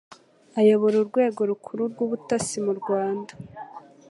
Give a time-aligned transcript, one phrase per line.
[0.59, 3.33] ayobora urwego rukuru rw'ubutasi mu Rwanda